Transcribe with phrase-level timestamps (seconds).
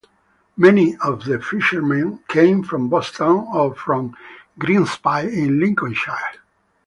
[0.57, 4.17] Many of the fishermen came from Boston or from
[4.57, 6.39] Grimsby in Lincolnshire.